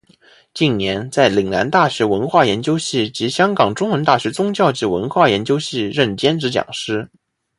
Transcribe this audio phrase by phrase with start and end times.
[0.51, 7.07] 近年在岭南大学文化研究系及香港中文大学宗教及文化研究系任兼职讲师。